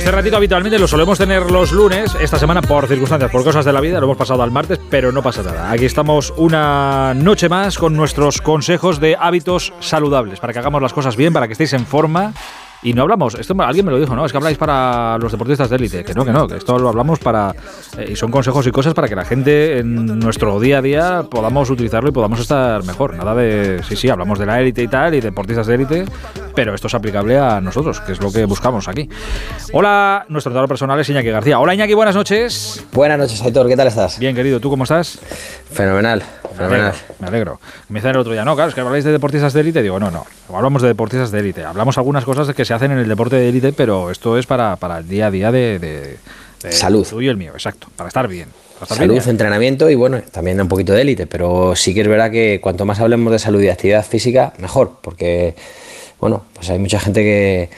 [0.00, 2.16] este ratito habitualmente lo solemos tener los lunes.
[2.18, 5.12] Esta semana, por circunstancias, por cosas de la vida, lo hemos pasado al martes, pero
[5.12, 5.70] no pasa nada.
[5.70, 10.94] Aquí estamos una noche más con nuestros consejos de hábitos saludables para que hagamos las
[10.94, 12.32] cosas bien, para que estéis en forma
[12.82, 14.24] y no hablamos, esto alguien me lo dijo, ¿no?
[14.24, 16.02] Es que habláis para los deportistas de élite.
[16.02, 17.54] Que no, que no, que esto lo hablamos para.
[17.98, 21.24] Eh, y son consejos y cosas para que la gente en nuestro día a día
[21.30, 23.16] podamos utilizarlo y podamos estar mejor.
[23.16, 23.82] Nada de.
[23.86, 26.04] Sí, sí, hablamos de la élite y tal, y deportistas de élite,
[26.60, 29.08] pero esto es aplicable a nosotros, que es lo que buscamos aquí.
[29.72, 31.58] Hola, nuestro entrenador personal es Iñaki García.
[31.58, 32.84] Hola, Iñaki, buenas noches.
[32.92, 34.18] Buenas noches, Aitor, ¿qué tal estás?
[34.18, 35.18] Bien, querido, ¿tú cómo estás?
[35.72, 36.22] Fenomenal,
[36.54, 36.92] fenomenal.
[37.18, 37.58] Me alegro.
[37.88, 39.82] Me el otro día, no, claro, es que habláis de deportistas de élite.
[39.82, 41.64] Digo, no, no, hablamos de deportistas de élite.
[41.64, 44.76] Hablamos algunas cosas que se hacen en el deporte de élite, pero esto es para,
[44.76, 46.18] para el día a día de,
[46.68, 47.06] salud.
[47.08, 48.50] Tú y el mío, exacto, para estar bien.
[48.86, 52.60] salud, entrenamiento y bueno, también un poquito de élite, pero sí que es verdad que
[52.60, 55.54] cuanto más hablemos de salud y actividad física, mejor, porque
[56.20, 57.70] bueno, pues hay mucha gente que,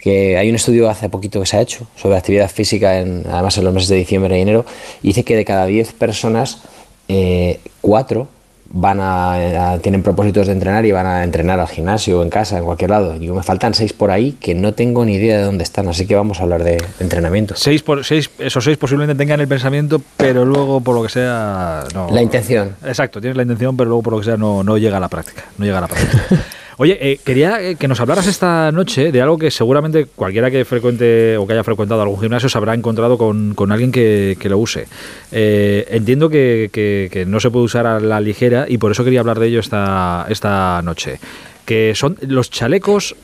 [0.00, 3.58] que hay un estudio hace poquito que se ha hecho sobre actividad física, en, además
[3.58, 4.64] en los meses de diciembre y enero,
[5.02, 6.62] y dice que de cada 10 personas,
[7.08, 8.28] eh, 4
[8.70, 12.58] van a, tienen propósitos de entrenar y van a entrenar al gimnasio o en casa,
[12.58, 13.16] en cualquier lado.
[13.16, 16.06] Y me faltan seis por ahí que no tengo ni idea de dónde están, así
[16.06, 17.54] que vamos a hablar de, entrenamiento.
[17.56, 21.84] Seis por seis, esos seis posiblemente tengan el pensamiento, pero luego por lo que sea
[21.94, 22.10] no.
[22.10, 22.76] La intención.
[22.84, 25.08] Exacto, tienes la intención, pero luego por lo que sea no, no llega a la
[25.08, 25.44] práctica.
[25.56, 26.24] No llega a la práctica.
[26.80, 30.64] Oye, eh, quería eh, que nos hablaras esta noche de algo que seguramente cualquiera que
[30.64, 34.86] frecuente o que haya frecuentado algún gimnasio se habrá encontrado con, alguien que, lo use.
[35.32, 39.40] Eh, entiendo que, no se puede usar a la ligera y por eso quería hablar
[39.40, 41.18] de ello esta, esta noche.
[41.64, 43.16] Que son los chalecos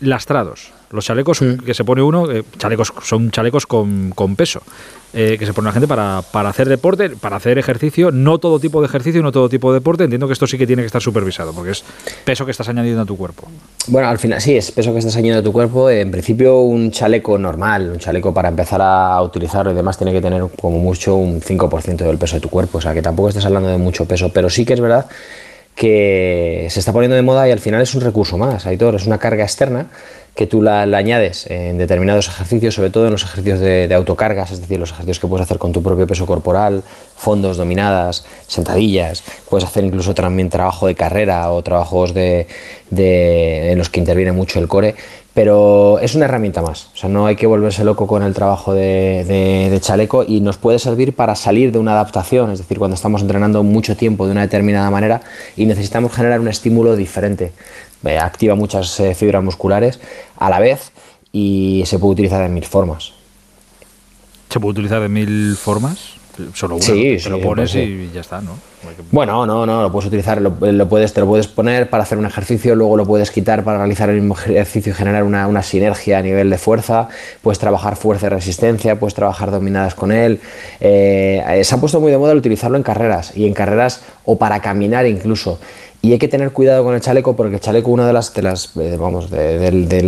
[0.00, 0.72] lastrados.
[0.92, 1.58] Los chalecos mm.
[1.64, 2.26] que se pone uno,
[2.58, 4.62] chalecos son chalecos con, con peso.
[5.14, 8.58] Eh, que se pone la gente para, para, hacer deporte, para hacer ejercicio, no todo
[8.58, 10.04] tipo de ejercicio no todo tipo de deporte.
[10.04, 11.84] Entiendo que esto sí que tiene que estar supervisado, porque es
[12.24, 13.46] peso que estás añadiendo a tu cuerpo.
[13.88, 15.90] Bueno, al final sí, es peso que estás añadiendo a tu cuerpo.
[15.90, 20.22] En principio, un chaleco normal, un chaleco para empezar a utilizarlo y demás, tiene que
[20.22, 22.78] tener como mucho un 5% del peso de tu cuerpo.
[22.78, 25.06] O sea, que tampoco estás hablando de mucho peso, pero sí que es verdad
[25.74, 29.06] que se está poniendo de moda y al final es un recurso más, Aitor, es
[29.06, 29.86] una carga externa
[30.34, 34.60] que tú la, añades en determinados ejercicios, sobre todo en los ejercicios de, autocargas, es
[34.62, 36.82] decir, los ejercicios que puedes hacer con tu propio peso corporal,
[37.16, 42.46] fondos, dominadas, sentadillas, puedes hacer incluso también trabajo de carrera o trabajos de,
[42.90, 44.94] en los que interviene mucho el core,
[45.34, 48.74] pero es una herramienta más, o sea, no hay que volverse loco con el trabajo
[48.74, 53.22] de, chaleco y nos puede servir para salir de una adaptación, es decir, cuando estamos
[53.22, 55.22] entrenando mucho tiempo de una determinada manera
[55.56, 57.52] y necesitamos generar un estímulo diferente
[58.04, 60.00] eh, activa muchas eh, fibras musculares
[60.36, 60.92] a la vez
[61.30, 63.12] y se puede utilizar de mil formas.
[64.50, 66.14] ¿Se puede utilizar de mil formas?
[66.54, 68.56] Solo uno, sí, te lo pones y ya está, ¿no?
[69.10, 70.54] Bueno, no, no, lo puedes utilizar, lo,
[70.88, 74.10] puedes, te lo puedes poner para hacer un ejercicio, luego lo puedes quitar para realizar
[74.10, 77.08] el mismo ejercicio y generar una, sinergia a nivel de fuerza,
[77.42, 80.40] puedes trabajar fuerza y resistencia, puedes trabajar dominadas con él.
[80.80, 84.36] Eh, se ha puesto muy de moda el utilizarlo en carreras y en carreras o
[84.36, 85.60] para caminar incluso.
[86.04, 88.42] Y hay que tener cuidado con el chaleco porque el chaleco, una de las, de
[88.42, 90.00] las eh, vamos, de,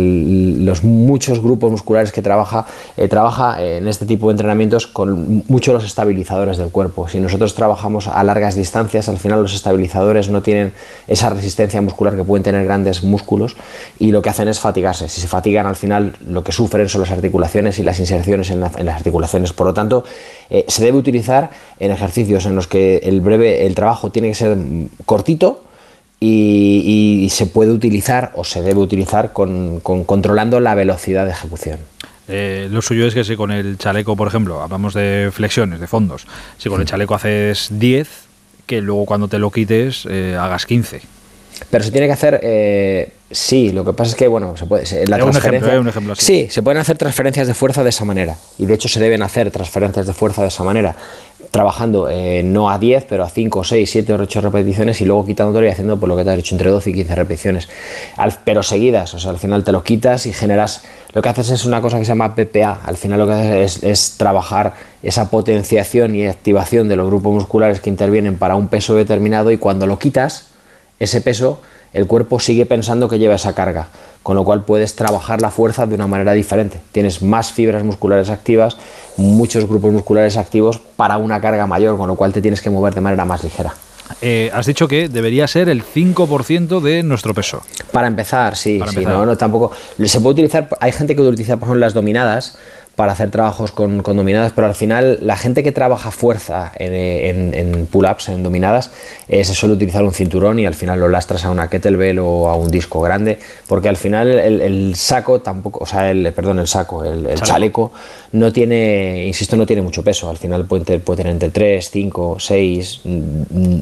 [0.59, 2.65] los muchos grupos musculares que trabaja,
[2.97, 7.07] eh, trabaja en este tipo de entrenamientos con muchos los estabilizadores del cuerpo.
[7.07, 10.73] Si nosotros trabajamos a largas distancias, al final los estabilizadores no tienen
[11.07, 13.55] esa resistencia muscular que pueden tener grandes músculos
[13.97, 15.07] y lo que hacen es fatigarse.
[15.07, 18.59] Si se fatigan, al final lo que sufren son las articulaciones y las inserciones en,
[18.59, 19.53] las articulaciones.
[19.53, 20.03] Por lo tanto,
[20.49, 24.35] eh, se debe utilizar en ejercicios en los que el breve, el trabajo tiene que
[24.35, 24.57] ser
[25.05, 25.61] cortito
[26.19, 31.79] y, se puede utilizar o se debe utilizar con, controlando la velocidad de ejecución.
[32.27, 35.87] Eh, lo suyo es que si con el chaleco, por ejemplo, hablamos de flexiones, de
[35.87, 36.25] fondos,
[36.57, 38.09] si con el chaleco haces 10,
[38.65, 41.01] que luego cuando te lo quites eh, hagas 15.
[41.69, 44.83] Pero se tiene que hacer, eh, sí, lo que pasa es que, bueno, se puede...
[45.07, 46.25] La un ejemplo, un ejemplo así.
[46.25, 48.35] Sí, se pueden hacer transferencias de fuerza de esa manera.
[48.57, 50.95] Y de hecho se deben hacer transferencias de fuerza de esa manera
[51.55, 55.25] trabajando eh, no a 10, pero a 5, 6, 7 o 8 repeticiones y luego
[55.25, 57.69] quitándolo y haciendo por lo que te has hecho entre 12 y 15 repeticiones.
[58.43, 60.83] pero seguidas, o sea, al final te lo quitas y generas,
[61.13, 63.83] lo que haces es una cosa que se llama PPA, al final lo que haces
[63.83, 68.93] es, trabajar esa potenciación y activación de los grupos musculares que intervienen para un peso
[68.93, 70.47] determinado y cuando lo quitas,
[70.99, 71.61] ese peso,
[71.93, 73.87] el cuerpo sigue pensando que lleva esa carga
[74.25, 76.81] con lo cual puedes trabajar la fuerza de una manera diferente.
[76.91, 78.75] Tienes más fibras musculares activas,
[79.17, 82.95] muchos grupos musculares activos para una carga mayor, con lo cual te tienes que mover
[82.95, 83.75] de manera más ligera.
[84.21, 87.61] Eh, has dicho que debería ser el 5% de nuestro peso.
[87.91, 89.71] Para empezar, sí, No, tampoco.
[90.03, 92.57] Se puede utilizar, hay gente que utiliza, por ejemplo, las dominadas
[92.95, 98.29] para hacer trabajos con, dominadas, pero al final la gente que trabaja fuerza en, pull-ups,
[98.29, 98.91] en dominadas,
[99.27, 102.49] eh, se suele utilizar un cinturón y al final lo lastras a una kettlebell o
[102.49, 106.67] a un disco grande, porque al final el, saco tampoco, o sea, el, perdón, el
[106.67, 107.91] saco, el, chaleco.
[108.31, 112.37] no tiene, insisto, no tiene mucho peso, al final puede, puede tener entre 3, 5,
[112.39, 113.01] 6,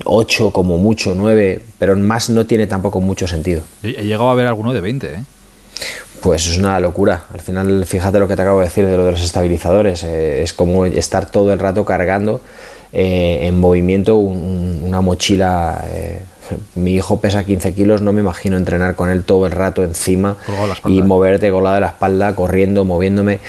[0.05, 3.61] 8 como mucho, 9, pero más no tiene tampoco mucho sentido.
[3.83, 5.23] He llegado a ver alguno de 20, ¿eh?
[6.23, 7.25] Pues es una locura.
[7.33, 10.05] Al final, fíjate lo que te acabo de decir de lo de los estabilizadores.
[10.05, 12.39] Eh, es como estar todo el rato cargando
[12.93, 15.83] eh, en movimiento una mochila.
[15.91, 16.21] Eh,
[16.75, 20.37] mi hijo pesa 15 kilos, no me imagino entrenar con él todo el rato encima
[20.85, 23.39] y moverte colado de la espalda, corriendo, moviéndome.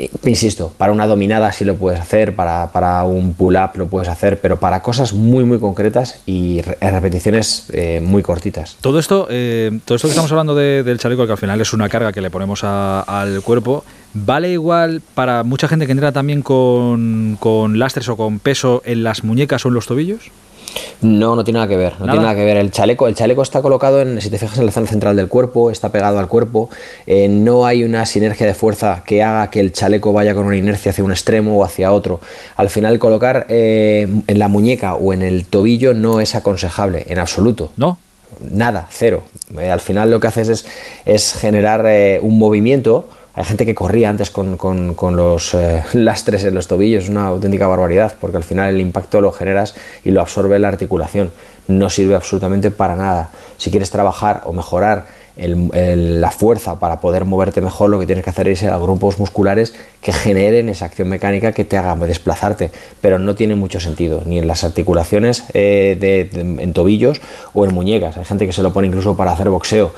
[0.00, 4.40] Eh, insisto, para una dominada sí lo puedes hacer, para, un pull-up lo puedes hacer,
[4.40, 8.78] pero para cosas muy, muy concretas y repeticiones eh, muy cortitas.
[8.80, 11.90] Todo esto, eh, todo esto que estamos hablando del chaleco, que al final es una
[11.90, 17.36] carga que le ponemos al cuerpo, ¿vale igual para mucha gente que entra también con,
[17.38, 20.30] con lastres o con peso en las muñecas o en los tobillos?
[21.02, 22.56] No, no tiene nada que ver, no tiene nada que ver.
[22.58, 25.28] El chaleco, el chaleco está colocado en, si te fijas en la zona central del
[25.28, 26.68] cuerpo, está pegado al cuerpo.
[27.06, 30.56] Eh, no hay una sinergia de fuerza que haga que el chaleco vaya con una
[30.56, 32.20] inercia hacia un extremo o hacia otro.
[32.56, 37.18] Al final, colocar eh, en la muñeca o en el tobillo no es aconsejable, en
[37.18, 37.72] absoluto.
[37.76, 37.98] ¿No?
[38.40, 39.24] Nada, cero.
[39.58, 40.66] Eh, al final lo que haces es,
[41.04, 41.86] es generar
[42.22, 44.56] un movimiento hay gente que corría antes con,
[45.16, 49.20] los eh, lastres en los tobillos, es una auténtica barbaridad, porque al final el impacto
[49.20, 49.74] lo generas
[50.04, 51.30] y lo absorbe la articulación.
[51.68, 53.30] No sirve absolutamente para nada.
[53.56, 58.30] Si quieres trabajar o mejorar la fuerza para poder moverte mejor, lo que tienes que
[58.30, 62.70] hacer es ir a grupos musculares que generen esa acción mecánica que te haga desplazarte,
[63.00, 67.20] pero no tiene mucho sentido, ni en las articulaciones eh, en tobillos
[67.54, 68.16] o en muñecas.
[68.18, 69.92] Hay gente que se lo pone incluso para hacer boxeo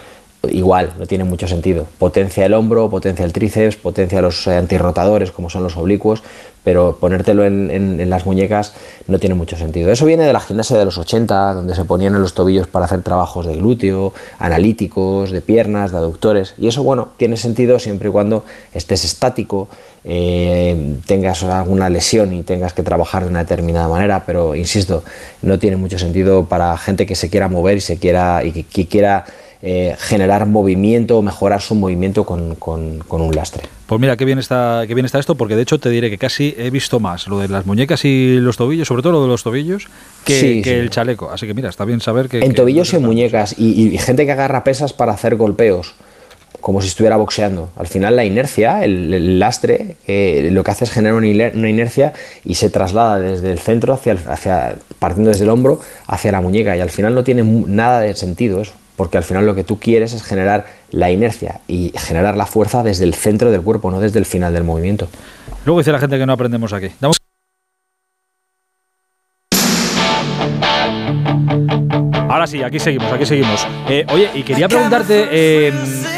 [0.50, 1.86] igual, no tiene mucho sentido.
[1.98, 6.22] Potencia el hombro, potencia el tríceps, potencia los eh, antirrotadores, como son los oblicuos,
[6.64, 8.74] pero ponértelo en, las muñecas
[9.06, 9.90] no tiene mucho sentido.
[9.90, 12.84] Eso viene de la gimnasia de los 80, donde se ponían en los tobillos para
[12.84, 18.08] hacer trabajos de glúteo, analíticos, de piernas, de aductores, y eso, bueno, tiene sentido siempre
[18.08, 19.68] y cuando estés estático,
[20.04, 25.04] eh, tengas alguna lesión y tengas que trabajar de una determinada manera, pero insisto,
[25.42, 28.86] no tiene mucho sentido para gente que se quiera mover y se quiera y que
[28.86, 29.24] quiera
[29.64, 32.56] eh, generar movimiento o mejorar su movimiento con,
[33.08, 33.62] un lastre.
[33.86, 36.18] Pues mira, qué bien, está, qué bien está esto, porque de hecho te diré que
[36.18, 39.28] casi he visto más lo de las muñecas y los tobillos, sobre todo lo de
[39.28, 39.86] los tobillos,
[40.24, 41.30] que, el chaleco.
[41.30, 42.40] Así que mira, está bien saber que...
[42.40, 45.94] En tobillos y en muñecas, y, gente que agarra pesas para hacer golpeos
[46.60, 47.70] como si estuviera boxeando.
[47.76, 52.14] Al final la inercia, el, lastre, eh, lo que hace es generar una, inercia
[52.44, 56.76] y se traslada desde el centro hacia, hacia, partiendo desde el hombro hacia la muñeca
[56.76, 59.80] y al final no tiene nada de sentido eso porque al final lo que tú
[59.80, 63.98] quieres es generar la inercia y generar la fuerza desde el centro del cuerpo, no
[63.98, 65.08] desde el final del movimiento.
[65.64, 66.86] Luego dice la gente que no aprendemos aquí.
[72.32, 73.66] Ahora sí, aquí seguimos, aquí seguimos.
[73.90, 75.70] Eh, oye, y quería preguntarte, eh,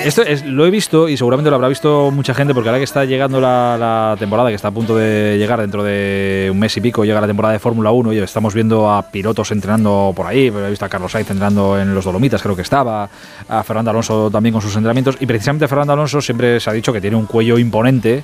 [0.05, 2.85] esto es, lo he visto y seguramente lo habrá visto mucha gente porque ahora que
[2.85, 6.81] está llegando la, temporada, que está a punto de llegar dentro de un mes y
[6.81, 10.47] pico, llega la temporada de Fórmula 1 y estamos viendo a pilotos entrenando por ahí,
[10.47, 13.09] he visto a Carlos Sainz entrenando en los Dolomitas, creo que estaba,
[13.49, 16.93] a Fernando Alonso también con sus entrenamientos y precisamente Fernando Alonso siempre se ha dicho
[16.93, 18.23] que tiene un cuello imponente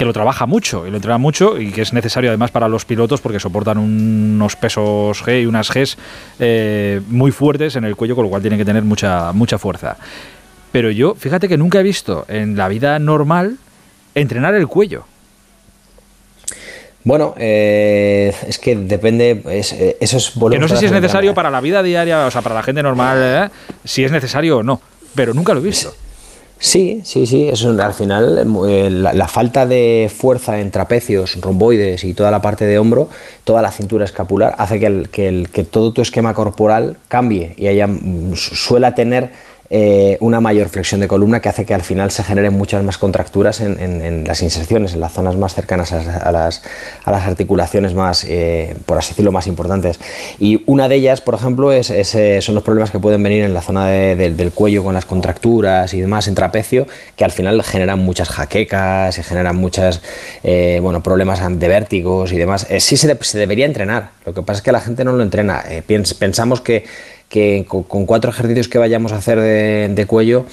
[0.00, 2.86] que lo trabaja mucho y lo entrena mucho y que es necesario además para los
[2.86, 5.98] pilotos porque soportan unos pesos G y unas Gs
[6.38, 9.98] eh, muy fuertes en el cuello, con lo cual tienen que tener mucha, mucha fuerza.
[10.72, 13.58] Pero yo, fíjate que nunca he visto en la vida normal
[14.14, 15.04] entrenar el cuello.
[17.04, 21.50] Bueno, eh, es que depende, eh, eso es Que no sé si es necesario para
[21.50, 23.50] la vida diaria, o sea, para la gente normal,
[23.84, 24.80] si es necesario o no,
[25.14, 25.94] pero nunca lo he visto.
[26.62, 27.48] Sí, sí, sí.
[27.48, 32.66] Eso, al final, eh, la, falta de fuerza en trapecios, romboides y toda la parte
[32.66, 33.08] de hombro,
[33.44, 37.54] toda la cintura escapular, hace que, el, que, el, que todo tu esquema corporal cambie
[37.56, 39.30] y haya, mm, suela tener
[39.72, 42.98] eh, una mayor flexión de columna que hace que al final se generen muchas más
[42.98, 46.60] contracturas en, las inserciones, en las zonas más cercanas a, las,
[47.06, 50.00] articulaciones más, eh, por así decirlo, más importantes.
[50.40, 53.54] Y una de ellas, por ejemplo, es, eh, son los problemas que pueden venir en
[53.54, 58.00] la zona del cuello con las contracturas y demás en trapecio, que al final generan
[58.00, 60.02] muchas jaquecas y generan muchos
[60.42, 62.66] bueno, problemas de vértigos y demás.
[62.80, 65.62] sí se, se, debería entrenar, lo que pasa es que la gente no lo entrena.
[66.18, 66.86] pensamos que
[67.30, 70.44] que con, cuatro ejercicios que vayamos a hacer de, cuello,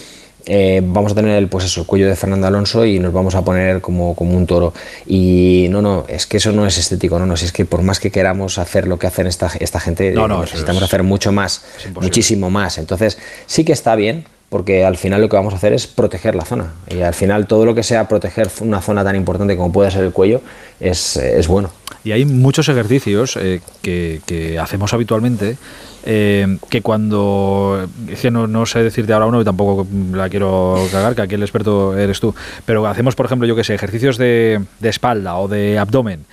[0.46, 3.34] eh, vamos a tener el, pues eso, el cuello de Fernando Alonso y nos vamos
[3.36, 4.74] a poner como, como, un toro.
[5.08, 8.00] Y no, no, es que eso no es estético, no, no, es que por más
[8.00, 11.66] que queramos hacer lo que hacen esta, esta gente, necesitamos hacer mucho más,
[12.00, 12.78] muchísimo más.
[12.78, 13.18] Entonces,
[13.48, 16.46] sí que está bien, porque al final lo que vamos a hacer es proteger la
[16.46, 16.74] zona.
[16.90, 20.04] Y al final todo lo que sea proteger una zona tan importante como puede ser
[20.04, 20.42] el cuello
[20.80, 21.72] es, es bueno.
[22.08, 25.58] Y hay muchos ejercicios eh, que, hacemos habitualmente
[26.06, 27.86] eh, que cuando.
[28.10, 31.42] Es que no, sé decirte ahora uno y tampoco la quiero cagar, que aquí el
[31.42, 32.34] experto eres tú.
[32.66, 36.24] Pero hacemos, por ejemplo, yo que sé, ejercicios de, espalda o de abdomen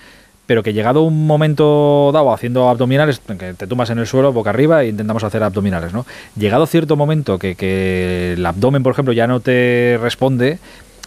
[0.47, 4.83] pero que llegado un momento dado haciendo abdominales, te tumbas en el suelo boca arriba
[4.83, 6.05] e intentamos hacer abdominales, ¿no?
[6.37, 10.59] Llegado cierto momento que el abdomen, por ejemplo, ya no te responde,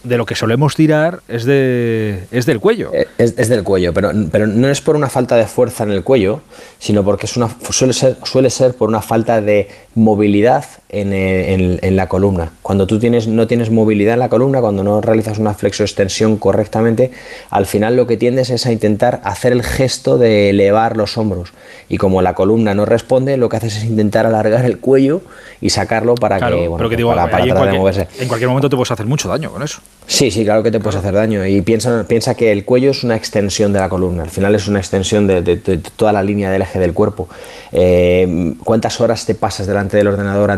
[0.03, 2.91] de lo que solemos tirar es, de, es del cuello.
[2.93, 6.03] Eh, es, del cuello, pero, pero no es por una falta de fuerza en el
[6.03, 6.41] cuello,
[6.79, 11.79] sino porque es una, suele, ser, suele ser por una falta de movilidad en, en,
[11.81, 12.51] en, la columna.
[12.63, 17.11] Cuando tú tienes, no tienes movilidad en la columna, cuando no realizas una flexoextensión correctamente,
[17.51, 21.53] al final lo que tiendes es a intentar hacer el gesto de elevar los hombros.
[21.89, 25.21] Y como la columna no responde, lo que haces es intentar alargar el cuello
[25.61, 28.07] y sacarlo para claro, que, bueno, pero que digo, para, para en, de cualquier, moverse.
[28.19, 29.81] en cualquier momento te puedes hacer mucho daño con eso.
[30.07, 31.45] Sí, sí, claro que te puedes hacer daño.
[31.45, 34.23] Y piensa, piensa que el cuello es una extensión de la columna.
[34.23, 37.27] Al final es una extensión de, de, de toda la línea del eje del cuerpo.
[37.71, 40.49] Eh, ¿Cuántas horas te pasas delante del ordenador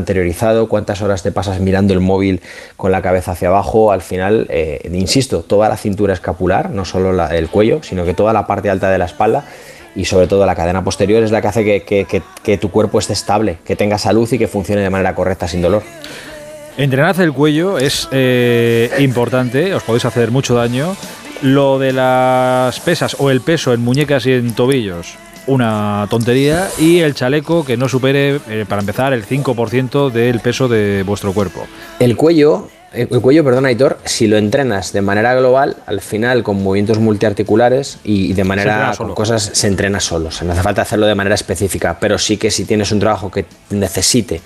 [0.67, 2.41] ¿Cuántas horas te pasas mirando el móvil
[2.77, 3.91] con la cabeza hacia abajo?
[3.91, 8.33] Al final, eh, insisto, toda la cintura escapular, no solo el cuello, sino que toda
[8.33, 9.45] la parte alta de la espalda
[9.95, 13.57] y sobre todo la cadena posterior es la que hace que, tu cuerpo esté estable,
[13.65, 15.83] que tenga salud y que funcione de manera correcta sin dolor.
[16.77, 20.95] Entrenar el cuello es eh, importante, os podéis hacer mucho daño.
[21.41, 25.15] Lo de las pesas o el peso en muñecas y en tobillos,
[25.51, 26.67] una tontería.
[26.79, 31.33] Y el chaleco que no supere, eh, para empezar, el 5% del peso de vuestro
[31.33, 31.67] cuerpo.
[31.99, 36.61] El cuello, el cuello, perdón, Aitor, si lo entrenas de manera global, al final con
[36.61, 40.29] movimientos multiarticulares y de manera con cosas se entrena solo.
[40.29, 42.99] O sea, no hace falta hacerlo de manera específica, pero sí que si tienes un
[42.99, 44.41] trabajo que necesite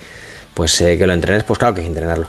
[0.56, 2.26] pues eh, que lo entrenes, pues claro que hay que entrenarlo.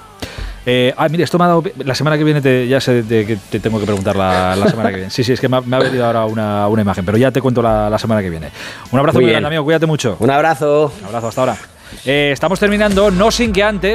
[0.69, 1.63] Eh, ah, mire, esto me ha dado.
[1.85, 4.67] La semana que viene te, ya sé de que te tengo que preguntar la, la,
[4.69, 5.09] semana que viene.
[5.09, 7.31] Sí, sí, es que me ha, me ha venido ahora una, una, imagen, pero ya
[7.31, 8.49] te cuento la, la semana que viene.
[8.91, 10.17] Un abrazo muy, muy grande, amigo, cuídate mucho.
[10.19, 10.91] Un abrazo.
[10.99, 11.57] Un abrazo, hasta ahora.
[12.05, 13.85] Eh, estamos terminando, no sin que antes.